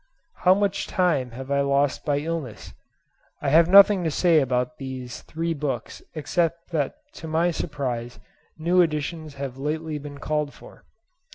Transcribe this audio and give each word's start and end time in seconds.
How 0.37 0.55
much 0.55 0.87
time 0.87 1.29
have 1.37 1.51
I 1.51 1.61
lost 1.61 2.05
by 2.05 2.17
illness?" 2.21 2.73
I 3.39 3.49
have 3.49 3.67
nothing 3.69 4.03
to 4.03 4.09
say 4.09 4.39
about 4.39 4.79
these 4.79 5.21
three 5.21 5.53
books 5.53 6.01
except 6.15 6.71
that 6.71 6.95
to 7.13 7.27
my 7.27 7.51
surprise 7.51 8.19
new 8.57 8.81
editions 8.81 9.35
have 9.35 9.59
lately 9.59 9.99
been 9.99 10.17
called 10.17 10.55
for. 10.55 10.85